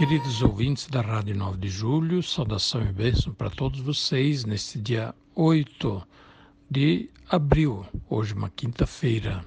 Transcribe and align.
Queridos 0.00 0.40
ouvintes 0.40 0.86
da 0.86 1.02
Rádio 1.02 1.36
9 1.36 1.58
de 1.58 1.68
Julho, 1.68 2.22
saudação 2.22 2.80
e 2.80 2.90
bênção 2.90 3.34
para 3.34 3.50
todos 3.50 3.80
vocês 3.80 4.46
neste 4.46 4.78
dia 4.78 5.14
8 5.34 6.02
de 6.70 7.10
abril, 7.28 7.84
hoje 8.08 8.32
uma 8.32 8.48
quinta-feira. 8.48 9.44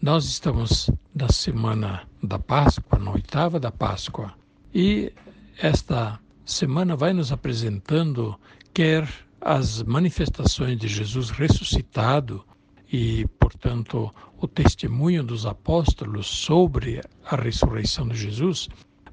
Nós 0.00 0.24
estamos 0.26 0.88
na 1.12 1.28
semana 1.30 2.06
da 2.22 2.38
Páscoa, 2.38 2.96
na 2.96 3.10
oitava 3.10 3.58
da 3.58 3.72
Páscoa, 3.72 4.32
e 4.72 5.12
esta 5.58 6.16
semana 6.46 6.94
vai 6.94 7.12
nos 7.12 7.32
apresentando 7.32 8.38
quer 8.72 9.12
as 9.40 9.82
manifestações 9.82 10.78
de 10.78 10.86
Jesus 10.86 11.30
ressuscitado 11.30 12.44
e, 12.92 13.26
portanto, 13.40 14.14
o 14.40 14.46
testemunho 14.46 15.24
dos 15.24 15.44
apóstolos 15.44 16.28
sobre 16.28 17.00
a 17.24 17.34
ressurreição 17.34 18.06
de 18.06 18.14
Jesus, 18.16 18.68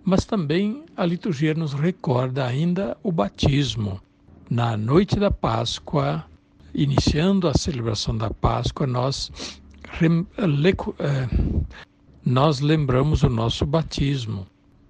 mas 0.09 0.25
também 0.25 0.85
a 0.97 1.05
liturgia 1.05 1.53
nos 1.53 1.73
recorda 1.73 2.43
ainda 2.43 2.97
o 3.03 3.11
batismo. 3.11 4.01
Na 4.49 4.75
noite 4.75 5.19
da 5.19 5.29
Páscoa, 5.29 6.25
iniciando 6.73 7.47
a 7.47 7.53
celebração 7.53 8.17
da 8.17 8.31
Páscoa, 8.31 8.87
nós, 8.87 9.61
eh, 10.01 11.27
nós 12.25 12.59
lembramos 12.59 13.21
o 13.21 13.29
nosso 13.29 13.67
batismo. 13.67 14.47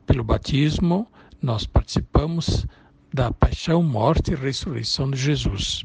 Pelo 0.07 0.23
batismo, 0.23 1.05
nós 1.41 1.67
participamos 1.67 2.65
da 3.13 3.29
paixão, 3.29 3.83
morte 3.83 4.31
e 4.31 4.35
ressurreição 4.35 5.11
de 5.11 5.17
Jesus. 5.17 5.83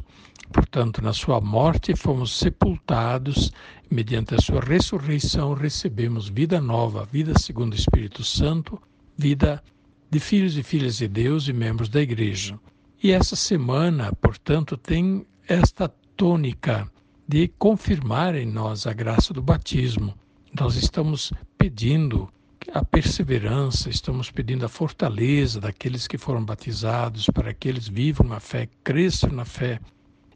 Portanto, 0.52 1.02
na 1.02 1.12
sua 1.12 1.40
morte 1.40 1.96
fomos 1.96 2.38
sepultados, 2.38 3.50
mediante 3.90 4.36
a 4.36 4.40
sua 4.40 4.60
ressurreição 4.60 5.54
recebemos 5.54 6.28
vida 6.28 6.60
nova, 6.60 7.04
vida 7.04 7.36
segundo 7.36 7.72
o 7.72 7.76
Espírito 7.76 8.22
Santo, 8.22 8.80
vida 9.16 9.62
de 10.10 10.20
filhos 10.20 10.56
e 10.56 10.62
filhas 10.62 10.96
de 10.96 11.08
Deus 11.08 11.48
e 11.48 11.52
membros 11.52 11.88
da 11.88 12.00
igreja. 12.00 12.58
E 13.02 13.12
essa 13.12 13.36
semana, 13.36 14.12
portanto, 14.14 14.76
tem 14.76 15.26
esta 15.46 15.88
tônica 16.16 16.90
de 17.26 17.48
confirmar 17.58 18.34
em 18.34 18.46
nós 18.46 18.86
a 18.86 18.92
graça 18.92 19.34
do 19.34 19.42
batismo. 19.42 20.14
Nós 20.58 20.76
estamos 20.76 21.32
pedindo 21.58 22.28
a 22.72 22.84
perseverança, 22.84 23.90
estamos 23.90 24.30
pedindo 24.30 24.64
a 24.64 24.68
fortaleza 24.68 25.60
daqueles 25.60 26.06
que 26.06 26.16
foram 26.16 26.44
batizados 26.44 27.26
para 27.26 27.52
que 27.52 27.68
eles 27.68 27.88
vivam 27.88 28.32
a 28.32 28.40
fé, 28.40 28.68
cresçam 28.82 29.30
na 29.30 29.44
fé 29.44 29.80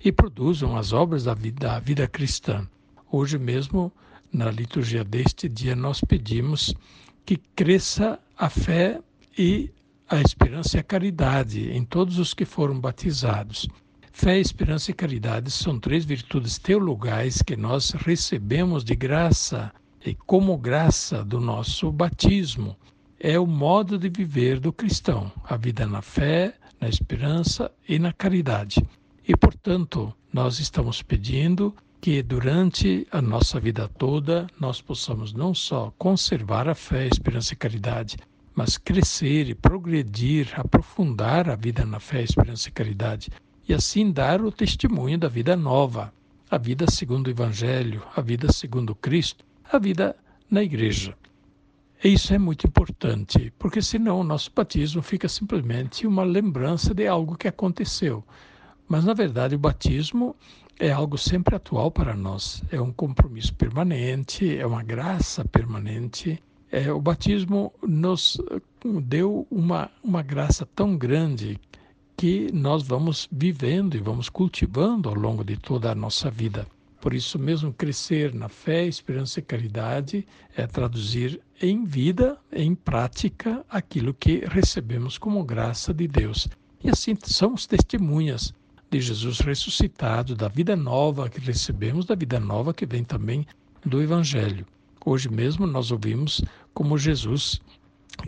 e 0.04 0.12
produzam 0.12 0.76
as 0.76 0.92
obras 0.92 1.24
da 1.24 1.34
vida, 1.34 1.68
da 1.68 1.80
vida 1.80 2.06
cristã. 2.06 2.68
Hoje 3.10 3.38
mesmo, 3.38 3.92
na 4.32 4.50
liturgia 4.50 5.04
deste 5.04 5.48
dia, 5.48 5.74
nós 5.74 6.00
pedimos 6.00 6.74
que 7.28 7.36
cresça 7.36 8.18
a 8.38 8.48
fé 8.48 9.02
e 9.36 9.70
a 10.08 10.18
esperança 10.18 10.78
e 10.78 10.80
a 10.80 10.82
caridade 10.82 11.70
em 11.70 11.84
todos 11.84 12.18
os 12.18 12.32
que 12.32 12.46
foram 12.46 12.80
batizados. 12.80 13.68
Fé, 14.10 14.38
esperança 14.38 14.90
e 14.90 14.94
caridade 14.94 15.50
são 15.50 15.78
três 15.78 16.06
virtudes 16.06 16.56
teologais 16.56 17.42
que 17.42 17.54
nós 17.54 17.90
recebemos 17.90 18.82
de 18.82 18.96
graça 18.96 19.70
e 20.02 20.14
como 20.14 20.56
graça 20.56 21.22
do 21.22 21.38
nosso 21.38 21.92
batismo. 21.92 22.74
É 23.20 23.38
o 23.38 23.46
modo 23.46 23.98
de 23.98 24.08
viver 24.08 24.58
do 24.58 24.72
cristão, 24.72 25.30
a 25.44 25.54
vida 25.54 25.86
na 25.86 26.00
fé, 26.00 26.54
na 26.80 26.88
esperança 26.88 27.70
e 27.86 27.98
na 27.98 28.10
caridade. 28.10 28.82
E, 29.28 29.36
portanto, 29.36 30.14
nós 30.32 30.60
estamos 30.60 31.02
pedindo 31.02 31.76
que 32.00 32.22
durante 32.22 33.06
a 33.10 33.20
nossa 33.20 33.58
vida 33.58 33.88
toda 33.88 34.46
nós 34.58 34.80
possamos 34.80 35.32
não 35.32 35.52
só 35.52 35.92
conservar 35.98 36.68
a 36.68 36.74
fé, 36.74 37.02
a 37.02 37.06
esperança 37.06 37.52
e 37.52 37.54
a 37.54 37.58
caridade, 37.58 38.16
mas 38.54 38.78
crescer 38.78 39.48
e 39.48 39.54
progredir, 39.54 40.52
aprofundar 40.58 41.48
a 41.48 41.56
vida 41.56 41.84
na 41.84 42.00
fé, 42.00 42.22
esperança 42.22 42.68
e 42.68 42.72
caridade, 42.72 43.30
e 43.68 43.74
assim 43.74 44.10
dar 44.10 44.40
o 44.40 44.50
testemunho 44.50 45.18
da 45.18 45.28
vida 45.28 45.56
nova, 45.56 46.12
a 46.50 46.56
vida 46.56 46.86
segundo 46.90 47.26
o 47.26 47.30
Evangelho, 47.30 48.02
a 48.16 48.20
vida 48.20 48.50
segundo 48.52 48.94
Cristo, 48.94 49.44
a 49.70 49.78
vida 49.78 50.16
na 50.50 50.62
igreja. 50.62 51.14
E 52.02 52.12
isso 52.12 52.32
é 52.32 52.38
muito 52.38 52.66
importante, 52.66 53.52
porque 53.58 53.82
senão 53.82 54.20
o 54.20 54.24
nosso 54.24 54.52
batismo 54.54 55.02
fica 55.02 55.28
simplesmente 55.28 56.06
uma 56.06 56.22
lembrança 56.22 56.94
de 56.94 57.06
algo 57.06 57.36
que 57.36 57.48
aconteceu. 57.48 58.24
Mas, 58.88 59.04
na 59.04 59.12
verdade, 59.12 59.56
o 59.56 59.58
batismo 59.58 60.34
é 60.78 60.92
algo 60.92 61.18
sempre 61.18 61.56
atual 61.56 61.90
para 61.90 62.14
nós, 62.14 62.62
é 62.70 62.80
um 62.80 62.92
compromisso 62.92 63.52
permanente, 63.54 64.56
é 64.56 64.64
uma 64.64 64.82
graça 64.82 65.44
permanente. 65.44 66.40
É, 66.70 66.92
o 66.92 67.00
batismo 67.00 67.72
nos 67.82 68.40
deu 69.02 69.46
uma, 69.50 69.90
uma 70.04 70.22
graça 70.22 70.66
tão 70.76 70.96
grande 70.96 71.58
que 72.16 72.52
nós 72.52 72.82
vamos 72.82 73.28
vivendo 73.30 73.96
e 73.96 74.00
vamos 74.00 74.28
cultivando 74.28 75.08
ao 75.08 75.14
longo 75.14 75.44
de 75.44 75.56
toda 75.56 75.90
a 75.90 75.94
nossa 75.94 76.30
vida. 76.30 76.66
Por 77.00 77.14
isso 77.14 77.38
mesmo, 77.38 77.72
crescer 77.72 78.34
na 78.34 78.48
fé, 78.48 78.84
esperança 78.84 79.38
e 79.38 79.42
caridade 79.42 80.26
é 80.56 80.66
traduzir 80.66 81.40
em 81.60 81.84
vida, 81.84 82.36
em 82.52 82.74
prática, 82.74 83.64
aquilo 83.68 84.12
que 84.12 84.44
recebemos 84.46 85.16
como 85.16 85.44
graça 85.44 85.94
de 85.94 86.08
Deus. 86.08 86.48
E 86.82 86.90
assim 86.90 87.16
somos 87.24 87.66
testemunhas 87.66 88.52
de 88.90 89.00
Jesus 89.00 89.40
ressuscitado, 89.40 90.34
da 90.34 90.48
vida 90.48 90.74
nova 90.74 91.28
que 91.28 91.40
recebemos, 91.40 92.06
da 92.06 92.14
vida 92.14 92.40
nova 92.40 92.72
que 92.72 92.86
vem 92.86 93.04
também 93.04 93.46
do 93.84 94.02
Evangelho. 94.02 94.66
Hoje 95.04 95.28
mesmo 95.28 95.66
nós 95.66 95.90
ouvimos 95.90 96.42
como 96.72 96.98
Jesus 96.98 97.60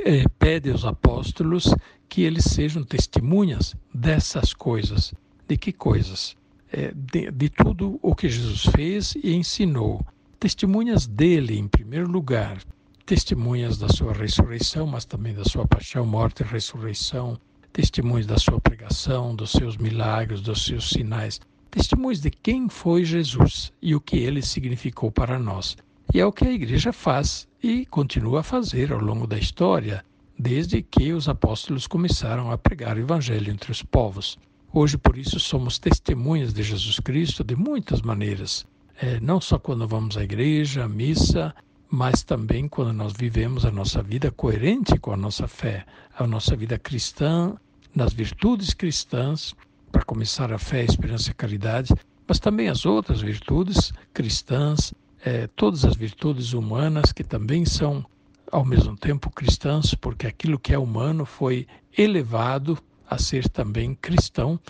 eh, 0.00 0.25
pede 0.38 0.71
aos 0.71 0.84
apóstolos 0.84 1.75
que 2.09 2.22
eles 2.22 2.44
sejam 2.44 2.82
testemunhas 2.84 3.75
dessas 3.93 4.53
coisas. 4.53 5.15
De 5.48 5.56
que 5.56 5.72
coisas? 5.72 6.37
É, 6.72 6.92
de, 6.94 7.31
de 7.31 7.48
tudo 7.48 7.98
o 8.03 8.15
que 8.15 8.28
Jesus 8.28 8.66
fez 8.75 9.15
e 9.16 9.34
ensinou. 9.34 10.04
Testemunhas 10.38 11.06
dele, 11.06 11.59
em 11.59 11.66
primeiro 11.66 12.09
lugar. 12.09 12.59
Testemunhas 13.04 13.77
da 13.78 13.88
sua 13.88 14.12
ressurreição, 14.12 14.87
mas 14.87 15.04
também 15.04 15.34
da 15.34 15.44
sua 15.44 15.66
paixão, 15.66 16.06
morte 16.06 16.42
e 16.42 16.47
ressurreição 16.47 17.38
testemunhos 17.72 18.26
da 18.26 18.38
sua 18.38 18.60
pregação, 18.60 19.34
dos 19.34 19.53
seus 19.53 19.76
milagres, 19.76 20.41
dos 20.41 20.64
seus 20.64 20.91
sinais, 20.91 21.41
testemunhos 21.70 22.20
de 22.20 22.31
quem 22.31 22.69
foi 22.69 23.04
Jesus 23.04 23.72
e 23.81 23.94
o 23.94 24.00
que 24.00 24.16
ele 24.16 24.42
significou 24.42 25.10
para 25.10 25.38
nós. 25.38 25.76
E 26.12 26.20
é 26.20 26.26
o 26.26 26.32
que 26.32 26.44
a 26.44 26.53
igreja 26.53 26.92
faz 26.92 27.47
e 27.62 27.86
continua 27.86 28.41
a 28.41 28.42
fazer 28.42 28.92
ao 28.92 29.00
longo 29.00 29.26
da 29.26 29.38
história, 29.38 30.04
desde 30.38 30.82
que 30.82 31.12
os 31.12 31.28
apóstolos 31.28 31.86
começaram 31.86 32.50
a 32.50 32.59
pregar 32.59 32.97
o 32.97 33.00
evangelho 33.00 33.53
entre 33.53 33.70
os 33.70 33.82
povos. 33.82 34.38
Hoje, 34.72 34.97
por 34.97 35.16
isso, 35.16 35.38
somos 35.38 35.78
testemunhas 35.78 36.53
de 36.53 36.62
Jesus 36.62 36.98
Cristo 36.98 37.44
de 37.44 37.54
muitas 37.54 38.03
maneiras. 38.03 38.66
É, 39.00 39.20
não 39.20 39.41
só 39.41 39.59
quando 39.59 39.86
vamos 39.86 40.16
à 40.16 40.25
igreja, 40.25 40.84
à 40.84 40.88
missa, 40.88 41.54
mas 41.90 42.22
também 42.22 42.68
quando 42.68 42.92
nós 42.92 43.12
vivemos 43.12 43.64
a 43.64 43.70
nossa 43.70 44.00
vida 44.00 44.30
coerente 44.30 44.96
com 44.98 45.12
a 45.12 45.16
nossa 45.16 45.48
fé, 45.48 45.84
a 46.16 46.24
nossa 46.24 46.54
vida 46.54 46.78
cristã, 46.78 47.54
nas 47.92 48.12
virtudes 48.12 48.72
cristãs, 48.72 49.54
para 49.91 50.04
começar 50.04 50.53
a 50.53 50.59
fé, 50.59 50.82
a 50.82 50.84
esperança 50.84 51.28
e 51.28 51.32
a 51.32 51.34
caridade, 51.34 51.92
mas 52.28 52.38
também 52.38 52.68
as 52.68 52.86
outras 52.86 53.20
virtudes 53.20 53.92
cristãs, 54.15 54.94
é, 55.24 55.48
todas 55.48 55.84
as 55.84 55.97
virtudes 55.97 56.53
humanas 56.53 57.10
que 57.10 57.24
também 57.24 57.65
são 57.65 58.06
ao 58.53 58.65
mesmo 58.65 58.97
tempo 58.97 59.28
cristãs, 59.30 59.92
porque 59.94 60.28
aquilo 60.28 60.60
que 60.60 60.72
é 60.72 60.78
humano 60.78 61.24
foi 61.24 61.66
elevado 61.98 62.78
a 63.09 63.18
ser 63.18 63.48
também 63.48 63.97
cristão 63.97 64.60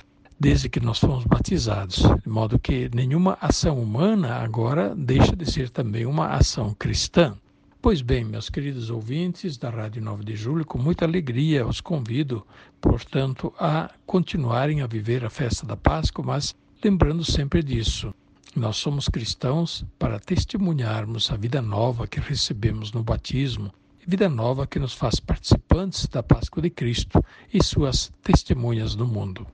desde 0.41 0.71
que 0.71 0.81
nós 0.81 0.99
fomos 0.99 1.25
batizados, 1.25 1.99
de 1.99 2.29
modo 2.29 2.59
que 2.59 2.91
nenhuma 2.95 3.37
ação 3.43 3.79
humana 3.79 4.37
agora 4.37 4.95
deixa 4.97 5.37
de 5.37 5.45
ser 5.45 5.69
também 5.69 6.07
uma 6.07 6.29
ação 6.29 6.73
cristã. 6.73 7.37
Pois 7.83 8.01
bem, 8.01 8.25
meus 8.25 8.49
queridos 8.49 8.89
ouvintes 8.89 9.59
da 9.59 9.69
Rádio 9.69 10.03
9 10.03 10.25
de 10.25 10.35
Julho, 10.35 10.65
com 10.65 10.79
muita 10.79 11.05
alegria 11.05 11.67
os 11.67 11.83
convido, 11.83 12.47
portanto, 12.81 13.53
a 13.59 13.91
continuarem 14.07 14.81
a 14.81 14.87
viver 14.87 15.27
a 15.27 15.31
festa 15.31 15.67
da 15.67 15.77
Páscoa, 15.77 16.25
mas 16.25 16.57
lembrando 16.83 17.23
sempre 17.23 17.63
disso. 17.63 18.15
Nós 18.57 18.79
somos 18.79 19.11
cristãos 19.11 19.85
para 19.99 20.19
testemunharmos 20.19 21.31
a 21.31 21.37
vida 21.37 21.61
nova 21.61 22.07
que 22.07 22.19
recebemos 22.19 22.93
no 22.93 23.03
batismo, 23.03 23.71
vida 24.07 24.29
nova 24.29 24.67
que 24.67 24.79
nos 24.79 24.95
faz 24.95 25.21
participantes 25.21 26.07
da 26.07 26.23
Páscoa 26.23 26.63
de 26.63 26.71
Cristo 26.71 27.23
e 27.53 27.63
suas 27.63 28.11
testemunhas 28.23 28.97
no 28.97 29.07
mundo. 29.07 29.47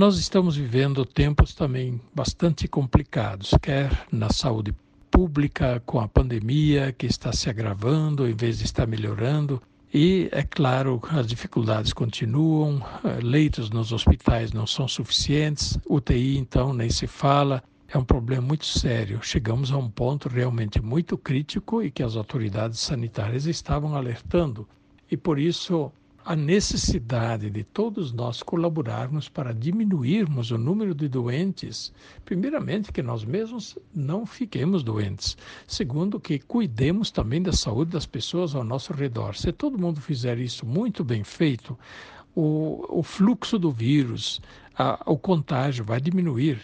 Nós 0.00 0.16
estamos 0.16 0.56
vivendo 0.56 1.04
tempos 1.04 1.54
também 1.54 2.00
bastante 2.14 2.66
complicados, 2.66 3.50
quer 3.60 4.06
na 4.10 4.30
saúde 4.30 4.74
pública, 5.10 5.82
com 5.84 6.00
a 6.00 6.08
pandemia 6.08 6.90
que 6.90 7.04
está 7.04 7.34
se 7.34 7.50
agravando 7.50 8.26
em 8.26 8.34
vez 8.34 8.60
de 8.60 8.64
estar 8.64 8.86
melhorando. 8.86 9.60
E, 9.92 10.30
é 10.32 10.42
claro, 10.42 11.02
as 11.10 11.26
dificuldades 11.26 11.92
continuam, 11.92 12.82
eh, 13.04 13.18
leitos 13.22 13.68
nos 13.68 13.92
hospitais 13.92 14.54
não 14.54 14.66
são 14.66 14.88
suficientes, 14.88 15.78
UTI, 15.86 16.38
então, 16.38 16.72
nem 16.72 16.88
se 16.88 17.06
fala. 17.06 17.62
É 17.86 17.98
um 17.98 18.04
problema 18.04 18.40
muito 18.40 18.64
sério. 18.64 19.20
Chegamos 19.22 19.70
a 19.70 19.76
um 19.76 19.90
ponto 19.90 20.30
realmente 20.30 20.80
muito 20.80 21.18
crítico 21.18 21.82
e 21.82 21.90
que 21.90 22.02
as 22.02 22.16
autoridades 22.16 22.80
sanitárias 22.80 23.44
estavam 23.44 23.94
alertando. 23.94 24.66
E 25.10 25.16
por 25.16 25.38
isso 25.38 25.92
a 26.30 26.36
necessidade 26.36 27.50
de 27.50 27.64
todos 27.64 28.12
nós 28.12 28.40
colaborarmos 28.40 29.28
para 29.28 29.52
diminuirmos 29.52 30.52
o 30.52 30.58
número 30.58 30.94
de 30.94 31.08
doentes, 31.08 31.92
primeiramente 32.24 32.92
que 32.92 33.02
nós 33.02 33.24
mesmos 33.24 33.76
não 33.92 34.24
fiquemos 34.24 34.84
doentes, 34.84 35.36
segundo 35.66 36.20
que 36.20 36.38
cuidemos 36.38 37.10
também 37.10 37.42
da 37.42 37.52
saúde 37.52 37.90
das 37.90 38.06
pessoas 38.06 38.54
ao 38.54 38.62
nosso 38.62 38.92
redor. 38.92 39.34
Se 39.34 39.50
todo 39.50 39.76
mundo 39.76 40.00
fizer 40.00 40.38
isso 40.38 40.64
muito 40.64 41.02
bem 41.02 41.24
feito, 41.24 41.76
o, 42.32 42.86
o 42.88 43.02
fluxo 43.02 43.58
do 43.58 43.72
vírus, 43.72 44.40
a, 44.78 45.02
o 45.06 45.18
contágio 45.18 45.84
vai 45.84 46.00
diminuir. 46.00 46.60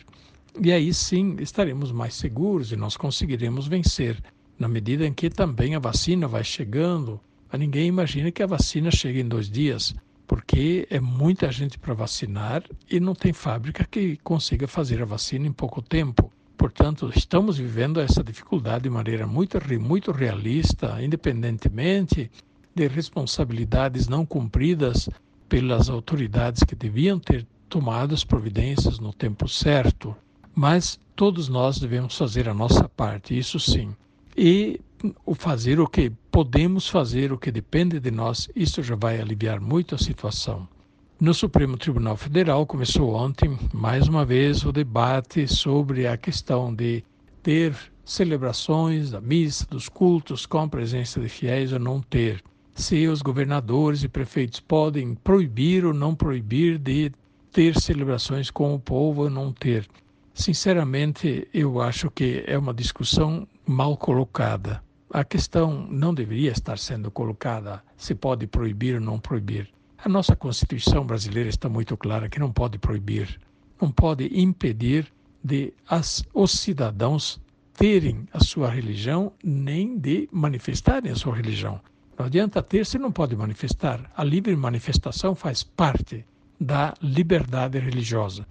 E 0.63 0.71
aí 0.71 0.95
sim 0.95 1.39
estaremos 1.41 1.91
mais 1.91 2.15
seguros 2.15 2.71
e 2.71 2.77
nós 2.77 2.97
conseguiremos 2.97 3.67
vencer, 3.67 4.23
na 4.57 4.69
medida 4.69 5.05
em 5.05 5.13
que 5.13 5.29
também 5.29 5.75
a 5.75 5.81
vacina 5.81 6.29
vai 6.29 6.45
chegando 6.45 7.21
ninguém 7.57 7.87
imagina 7.87 8.31
que 8.31 8.43
a 8.43 8.47
vacina 8.47 8.91
chegue 8.91 9.21
em 9.21 9.29
dois 9.29 9.51
dias, 9.51 9.95
porque 10.27 10.87
é 10.91 11.01
muita 11.01 11.51
gente 11.51 11.79
para 11.79 11.95
vacinar 11.95 12.63
e 12.91 12.99
não 12.99 13.15
tem 13.15 13.33
fábrica 13.33 13.87
que 13.89 14.17
consiga 14.19 14.67
fazer 14.67 15.01
a 15.03 15.07
vacina 15.07 15.47
em 15.47 15.53
pouco 15.53 15.81
tempo. 15.81 16.33
Portanto, 16.57 17.11
estamos 17.15 17.59
vivendo 17.59 18.01
essa 18.01 18.25
dificuldade 18.25 18.85
de 18.85 18.91
maneira 18.91 19.27
muito, 19.27 19.59
muito 19.79 20.11
realista, 20.11 21.01
independentemente 21.03 22.31
de 22.75 22.89
responsabilidades 22.89 24.09
não 24.09 24.27
cumpridas 24.27 25.09
pelas 25.49 25.89
autoridades 25.89 26.63
que 26.63 26.75
deviam 26.75 27.19
ter 27.19 27.47
tomado 27.69 28.15
as 28.15 28.25
providências 28.25 28.99
no 28.99 29.13
tempo 29.13 29.49
certo. 29.49 30.17
Mas 30.55 30.99
todos 31.15 31.49
nós 31.49 31.79
devemos 31.79 32.17
fazer 32.17 32.49
a 32.49 32.55
nossa 32.55 32.89
parte, 32.89 33.37
isso 33.37 33.61
sim. 33.61 33.95
E 34.37 34.81
fazer 35.37 35.79
o 35.79 35.87
que 35.87 36.13
podemos 36.37 36.87
fazer, 36.87 37.33
o 37.33 37.39
que 37.39 37.51
depende 37.51 37.99
de 37.99 38.11
nós, 38.11 38.47
isso 38.55 38.83
já 38.83 38.95
vai 38.95 39.19
aliviar 39.19 39.59
muito 39.59 39.95
a 39.95 39.99
situação. 39.99 40.69
No 41.19 41.33
Supremo 41.33 41.79
Tribunal 41.79 42.15
Federal 42.15 42.67
começou 42.67 43.15
ontem, 43.15 43.59
mais 43.73 44.07
uma 44.07 44.23
vez, 44.23 44.63
o 44.63 44.71
debate 44.71 45.49
sobre 45.49 46.07
a 46.07 46.15
questão 46.19 46.75
de 46.75 47.03
ter 47.43 47.75
celebrações 48.05 49.13
da 49.13 49.19
missa, 49.19 49.67
dos 49.71 49.89
cultos 49.89 50.45
com 50.45 50.59
a 50.59 50.69
presença 50.69 51.19
de 51.23 51.29
fiéis 51.31 51.73
ou 51.73 51.79
não 51.79 52.03
ter. 52.03 52.45
Se 52.75 53.09
os 53.09 53.23
governadores 53.23 54.03
e 54.03 54.09
prefeitos 54.09 54.61
podem 54.61 55.15
proibir 55.15 55.87
ou 55.87 55.95
não 55.95 56.15
proibir 56.15 56.77
de 56.77 57.13
ter 57.51 57.81
celebrações 57.81 58.51
com 58.51 58.75
o 58.75 58.79
povo 58.79 59.23
ou 59.23 59.31
não 59.31 59.55
ter. 59.55 59.89
Sinceramente, 60.35 61.49
eu 61.55 61.81
acho 61.81 62.11
que 62.11 62.45
é 62.47 62.59
uma 62.59 62.75
discussão 62.75 63.49
mal 63.67 63.97
colocada. 63.97 64.85
A 65.17 65.25
questão 65.25 65.87
não 65.91 66.13
deveria 66.13 66.51
estar 66.53 66.79
sendo 66.79 67.11
colocada 67.11 67.83
se 67.97 68.15
pode 68.15 68.47
proibir 68.47 68.97
ou 68.97 69.01
não 69.01 69.19
proibir. 69.19 69.67
A 69.97 70.11
nossa 70.11 70.37
Constituição 70.37 71.07
brasileira 71.07 71.49
está 71.49 71.71
muito 71.71 71.97
clara 71.97 72.29
que 72.29 72.39
não 72.39 72.53
pode 72.53 72.77
proibir, 72.77 73.41
não 73.81 73.91
pode 73.91 74.29
impedir 74.39 75.11
de 75.43 75.73
as, 75.89 76.23
os 76.35 76.51
cidadãos 76.51 77.41
terem 77.73 78.29
a 78.31 78.41
sua 78.41 78.69
religião 78.69 79.33
nem 79.43 79.99
de 79.99 80.29
manifestarem 80.31 81.11
a 81.11 81.17
sua 81.17 81.35
religião. 81.35 81.81
Não 82.19 82.27
adianta 82.27 82.63
ter 82.63 82.85
se 82.85 82.99
não 82.99 83.11
pode 83.11 83.35
manifestar. 83.35 84.13
A 84.15 84.23
livre 84.23 84.55
manifestação 84.55 85.35
faz 85.35 85.63
parte 85.63 86.27
da 86.61 86.93
liberdade 87.01 87.79
religiosa. 87.79 88.47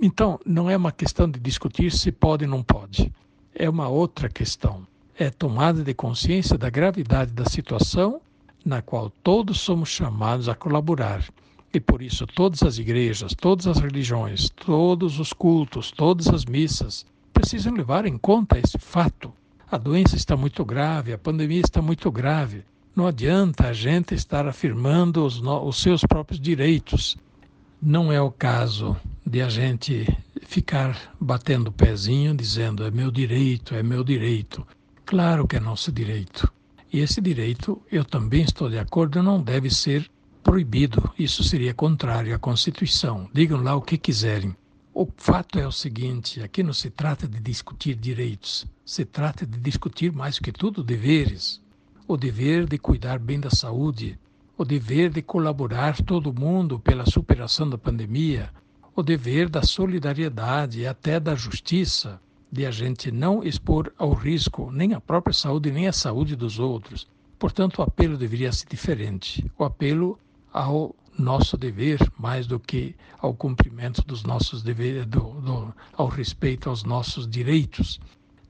Então, 0.00 0.38
não 0.46 0.70
é 0.70 0.76
uma 0.76 0.92
questão 0.92 1.28
de 1.28 1.40
discutir 1.40 1.90
se 1.90 2.12
pode 2.12 2.44
ou 2.44 2.50
não 2.52 2.62
pode. 2.62 3.12
É 3.52 3.68
uma 3.68 3.88
outra 3.88 4.28
questão 4.28 4.86
é 5.18 5.30
tomada 5.30 5.82
de 5.82 5.94
consciência 5.94 6.58
da 6.58 6.68
gravidade 6.68 7.32
da 7.32 7.44
situação 7.44 8.20
na 8.64 8.80
qual 8.80 9.10
todos 9.22 9.60
somos 9.60 9.88
chamados 9.88 10.48
a 10.48 10.54
colaborar. 10.54 11.22
E 11.72 11.80
por 11.80 12.00
isso 12.00 12.26
todas 12.26 12.62
as 12.62 12.78
igrejas, 12.78 13.34
todas 13.34 13.66
as 13.66 13.78
religiões, 13.78 14.48
todos 14.48 15.18
os 15.18 15.32
cultos, 15.32 15.90
todas 15.90 16.28
as 16.28 16.44
missas 16.44 17.04
precisam 17.32 17.74
levar 17.74 18.06
em 18.06 18.16
conta 18.16 18.58
esse 18.58 18.78
fato. 18.78 19.32
A 19.70 19.76
doença 19.76 20.16
está 20.16 20.36
muito 20.36 20.64
grave, 20.64 21.12
a 21.12 21.18
pandemia 21.18 21.60
está 21.60 21.82
muito 21.82 22.10
grave. 22.10 22.64
Não 22.94 23.06
adianta 23.06 23.68
a 23.68 23.72
gente 23.72 24.14
estar 24.14 24.46
afirmando 24.46 25.26
os, 25.26 25.40
os 25.42 25.82
seus 25.82 26.02
próprios 26.02 26.40
direitos. 26.40 27.16
Não 27.82 28.12
é 28.12 28.20
o 28.20 28.30
caso 28.30 28.96
de 29.26 29.42
a 29.42 29.48
gente 29.48 30.06
ficar 30.42 30.96
batendo 31.20 31.68
o 31.68 31.72
pezinho 31.72 32.34
dizendo 32.34 32.84
é 32.84 32.90
meu 32.90 33.10
direito, 33.10 33.74
é 33.74 33.82
meu 33.82 34.04
direito. 34.04 34.64
Claro 35.06 35.46
que 35.46 35.56
é 35.56 35.60
nosso 35.60 35.92
direito. 35.92 36.50
E 36.90 37.00
esse 37.00 37.20
direito, 37.20 37.82
eu 37.92 38.04
também 38.04 38.42
estou 38.42 38.70
de 38.70 38.78
acordo, 38.78 39.22
não 39.22 39.42
deve 39.42 39.68
ser 39.68 40.10
proibido. 40.42 41.12
Isso 41.18 41.44
seria 41.44 41.74
contrário 41.74 42.34
à 42.34 42.38
Constituição. 42.38 43.28
Digam 43.32 43.62
lá 43.62 43.74
o 43.74 43.82
que 43.82 43.98
quiserem. 43.98 44.56
O 44.94 45.06
fato 45.16 45.58
é 45.58 45.66
o 45.66 45.72
seguinte: 45.72 46.42
aqui 46.42 46.62
não 46.62 46.72
se 46.72 46.88
trata 46.88 47.28
de 47.28 47.38
discutir 47.40 47.96
direitos, 47.96 48.64
se 48.86 49.04
trata 49.04 49.44
de 49.44 49.58
discutir 49.58 50.12
mais 50.12 50.38
que 50.38 50.52
tudo 50.52 50.82
deveres. 50.82 51.60
O 52.08 52.16
dever 52.16 52.66
de 52.66 52.78
cuidar 52.78 53.18
bem 53.18 53.40
da 53.40 53.50
saúde, 53.50 54.18
o 54.56 54.64
dever 54.64 55.10
de 55.10 55.20
colaborar 55.20 56.00
todo 56.02 56.32
mundo 56.32 56.78
pela 56.78 57.04
superação 57.04 57.68
da 57.68 57.76
pandemia, 57.76 58.50
o 58.94 59.02
dever 59.02 59.48
da 59.48 59.62
solidariedade 59.62 60.80
e 60.80 60.86
até 60.86 61.18
da 61.18 61.34
justiça, 61.34 62.20
de 62.54 62.64
a 62.64 62.70
gente 62.70 63.10
não 63.10 63.42
expor 63.42 63.92
ao 63.98 64.12
risco 64.12 64.70
nem 64.70 64.94
a 64.94 65.00
própria 65.00 65.34
saúde, 65.34 65.72
nem 65.72 65.88
a 65.88 65.92
saúde 65.92 66.36
dos 66.36 66.60
outros. 66.60 67.08
Portanto, 67.36 67.78
o 67.78 67.82
apelo 67.82 68.16
deveria 68.16 68.52
ser 68.52 68.68
diferente. 68.68 69.44
O 69.58 69.64
apelo 69.64 70.16
ao 70.52 70.94
nosso 71.18 71.56
dever, 71.56 71.98
mais 72.16 72.46
do 72.46 72.60
que 72.60 72.94
ao 73.18 73.34
cumprimento 73.34 74.02
dos 74.06 74.22
nossos 74.22 74.62
deveres, 74.62 75.04
do, 75.06 75.18
do, 75.40 75.74
ao 75.94 76.06
respeito 76.06 76.70
aos 76.70 76.84
nossos 76.84 77.26
direitos. 77.26 78.00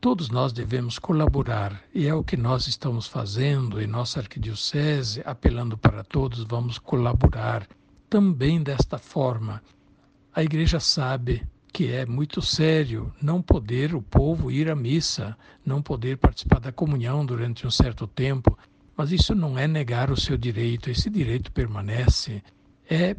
Todos 0.02 0.28
nós 0.28 0.52
devemos 0.52 0.98
colaborar 0.98 1.82
e 1.94 2.06
é 2.06 2.14
o 2.14 2.22
que 2.22 2.36
nós 2.36 2.68
estamos 2.68 3.06
fazendo 3.06 3.80
em 3.80 3.86
nossa 3.86 4.20
arquidiocese, 4.20 5.22
apelando 5.24 5.78
para 5.78 6.04
todos, 6.04 6.44
vamos 6.44 6.76
colaborar 6.76 7.66
também 8.10 8.62
desta 8.62 8.98
forma. 8.98 9.62
A 10.34 10.42
igreja 10.42 10.78
sabe 10.78 11.42
que 11.74 11.90
é 11.90 12.06
muito 12.06 12.40
sério 12.40 13.12
não 13.20 13.42
poder 13.42 13.96
o 13.96 14.00
povo 14.00 14.48
ir 14.48 14.70
à 14.70 14.76
missa, 14.76 15.36
não 15.66 15.82
poder 15.82 16.16
participar 16.18 16.60
da 16.60 16.70
comunhão 16.70 17.26
durante 17.26 17.66
um 17.66 17.70
certo 17.70 18.06
tempo. 18.06 18.56
Mas 18.96 19.10
isso 19.10 19.34
não 19.34 19.58
é 19.58 19.66
negar 19.66 20.08
o 20.08 20.16
seu 20.16 20.38
direito, 20.38 20.88
esse 20.88 21.10
direito 21.10 21.50
permanece. 21.50 22.44
É 22.88 23.16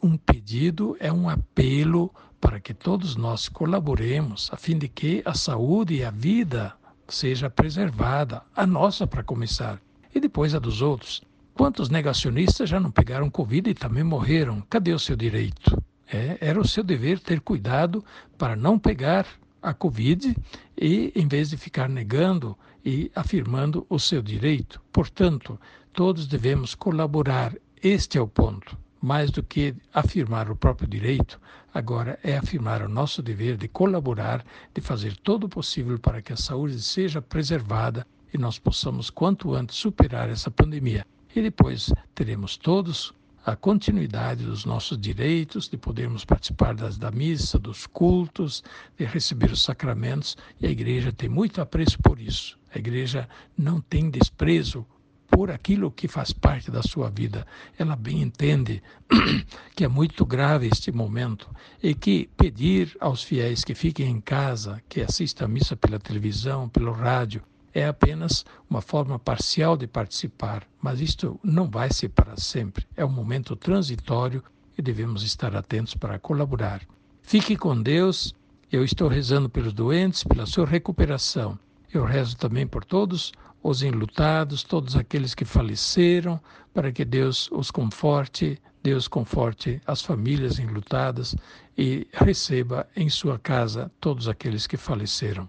um 0.00 0.16
pedido, 0.16 0.96
é 1.00 1.12
um 1.12 1.28
apelo 1.28 2.14
para 2.40 2.60
que 2.60 2.72
todos 2.72 3.16
nós 3.16 3.48
colaboremos 3.48 4.48
a 4.52 4.56
fim 4.56 4.78
de 4.78 4.86
que 4.86 5.20
a 5.24 5.34
saúde 5.34 5.94
e 5.94 6.04
a 6.04 6.12
vida 6.12 6.74
seja 7.08 7.50
preservada, 7.50 8.42
a 8.54 8.64
nossa 8.64 9.08
para 9.08 9.24
começar, 9.24 9.82
e 10.14 10.20
depois 10.20 10.54
a 10.54 10.60
dos 10.60 10.82
outros. 10.82 11.20
Quantos 11.52 11.88
negacionistas 11.88 12.70
já 12.70 12.78
não 12.78 12.92
pegaram 12.92 13.28
Covid 13.28 13.68
e 13.68 13.74
também 13.74 14.04
morreram? 14.04 14.62
Cadê 14.70 14.92
o 14.92 15.00
seu 15.00 15.16
direito? 15.16 15.82
É, 16.10 16.38
era 16.40 16.60
o 16.60 16.66
seu 16.66 16.82
dever 16.82 17.20
ter 17.20 17.40
cuidado 17.40 18.04
para 18.36 18.56
não 18.56 18.78
pegar 18.78 19.26
a 19.60 19.74
Covid 19.74 20.36
e, 20.76 21.12
em 21.14 21.28
vez 21.28 21.50
de 21.50 21.56
ficar 21.56 21.88
negando 21.88 22.56
e 22.84 23.10
afirmando 23.14 23.86
o 23.90 23.98
seu 23.98 24.22
direito. 24.22 24.80
Portanto, 24.92 25.60
todos 25.92 26.26
devemos 26.26 26.74
colaborar. 26.74 27.54
Este 27.82 28.16
é 28.16 28.20
o 28.20 28.28
ponto. 28.28 28.76
Mais 29.00 29.30
do 29.30 29.42
que 29.42 29.74
afirmar 29.92 30.50
o 30.50 30.56
próprio 30.56 30.88
direito, 30.88 31.40
agora 31.72 32.18
é 32.22 32.36
afirmar 32.36 32.82
o 32.82 32.88
nosso 32.88 33.22
dever 33.22 33.56
de 33.56 33.68
colaborar, 33.68 34.44
de 34.74 34.80
fazer 34.80 35.16
todo 35.16 35.44
o 35.44 35.48
possível 35.48 35.98
para 35.98 36.22
que 36.22 36.32
a 36.32 36.36
saúde 36.36 36.80
seja 36.82 37.22
preservada 37.22 38.06
e 38.32 38.38
nós 38.38 38.58
possamos, 38.58 39.10
quanto 39.10 39.54
antes, 39.54 39.76
superar 39.76 40.28
essa 40.28 40.50
pandemia. 40.50 41.06
E 41.34 41.42
depois 41.42 41.92
teremos 42.14 42.56
todos 42.56 43.12
a 43.48 43.56
continuidade 43.56 44.44
dos 44.44 44.66
nossos 44.66 44.98
direitos, 44.98 45.70
de 45.70 45.78
podermos 45.78 46.22
participar 46.22 46.74
das, 46.74 46.98
da 46.98 47.10
missa, 47.10 47.58
dos 47.58 47.86
cultos, 47.86 48.62
de 48.96 49.06
receber 49.06 49.50
os 49.50 49.62
sacramentos, 49.62 50.36
e 50.60 50.66
a 50.66 50.70
igreja 50.70 51.10
tem 51.10 51.30
muito 51.30 51.60
apreço 51.60 51.98
por 52.02 52.20
isso. 52.20 52.58
A 52.74 52.78
igreja 52.78 53.26
não 53.56 53.80
tem 53.80 54.10
desprezo 54.10 54.86
por 55.30 55.50
aquilo 55.50 55.90
que 55.90 56.06
faz 56.06 56.30
parte 56.30 56.70
da 56.70 56.82
sua 56.82 57.08
vida. 57.08 57.46
Ela 57.78 57.96
bem 57.96 58.20
entende 58.20 58.82
que 59.74 59.82
é 59.82 59.88
muito 59.88 60.26
grave 60.26 60.68
este 60.70 60.92
momento 60.92 61.48
e 61.82 61.94
que 61.94 62.28
pedir 62.36 62.94
aos 63.00 63.22
fiéis 63.22 63.64
que 63.64 63.74
fiquem 63.74 64.10
em 64.10 64.20
casa, 64.20 64.82
que 64.90 65.00
assistam 65.00 65.46
a 65.46 65.48
missa 65.48 65.74
pela 65.74 65.98
televisão, 65.98 66.68
pelo 66.68 66.92
rádio, 66.92 67.42
é 67.74 67.86
apenas 67.86 68.44
uma 68.68 68.80
forma 68.80 69.18
parcial 69.18 69.76
de 69.76 69.86
participar, 69.86 70.66
mas 70.80 71.00
isto 71.00 71.38
não 71.42 71.68
vai 71.68 71.92
ser 71.92 72.08
para 72.10 72.36
sempre. 72.36 72.86
É 72.96 73.04
um 73.04 73.10
momento 73.10 73.54
transitório 73.56 74.42
e 74.76 74.82
devemos 74.82 75.22
estar 75.22 75.54
atentos 75.54 75.94
para 75.94 76.18
colaborar. 76.18 76.82
Fique 77.22 77.56
com 77.56 77.80
Deus. 77.80 78.34
Eu 78.70 78.84
estou 78.84 79.08
rezando 79.08 79.48
pelos 79.48 79.72
doentes, 79.72 80.24
pela 80.24 80.46
sua 80.46 80.66
recuperação. 80.66 81.58
Eu 81.92 82.04
rezo 82.04 82.36
também 82.36 82.66
por 82.66 82.84
todos 82.84 83.32
os 83.62 83.82
enlutados, 83.82 84.62
todos 84.62 84.94
aqueles 84.94 85.34
que 85.34 85.44
faleceram, 85.44 86.40
para 86.72 86.92
que 86.92 87.04
Deus 87.04 87.50
os 87.50 87.70
conforte, 87.70 88.60
Deus 88.82 89.08
conforte 89.08 89.80
as 89.86 90.02
famílias 90.02 90.58
enlutadas 90.58 91.34
e 91.76 92.06
receba 92.12 92.88
em 92.94 93.08
sua 93.08 93.38
casa 93.38 93.90
todos 94.00 94.28
aqueles 94.28 94.66
que 94.66 94.76
faleceram. 94.76 95.48